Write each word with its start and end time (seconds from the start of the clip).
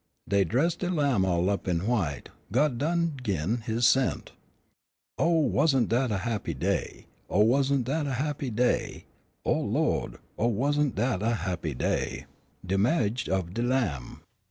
Dey 0.27 0.43
dressed 0.45 0.79
de 0.79 0.89
Lamb 0.89 1.23
all 1.23 1.47
up 1.47 1.67
in 1.67 1.85
white, 1.85 2.29
God 2.51 2.79
done 2.79 3.19
gin 3.21 3.57
His 3.57 3.85
'sent. 3.87 4.31
Oh, 5.19 5.41
wasn't 5.41 5.89
dat 5.89 6.11
a 6.11 6.17
happy 6.17 6.55
day, 6.55 7.05
Oh, 7.29 7.43
wasn't 7.43 7.85
dat 7.85 8.07
a 8.07 8.13
happy 8.13 8.49
day, 8.49 9.05
Good 9.45 9.51
Lawd, 9.67 10.17
Oh, 10.39 10.47
wasn't 10.47 10.95
dat 10.95 11.21
a 11.21 11.35
happy 11.45 11.75
day, 11.75 12.25
De 12.65 12.77
ma'ige 12.79 13.27
of 13.29 13.53
de 13.53 13.61
Lamb!" 13.61 14.23